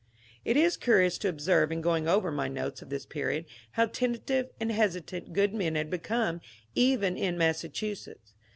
[0.43, 4.49] It is curious to observe, in going over my notes of this period, how tentative
[4.59, 6.41] and hesitant good men had become
[6.73, 8.33] even in Massachusetts.